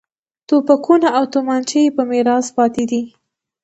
[0.47, 3.01] توپکونه او تومانچې یې په میراث پاتې دي.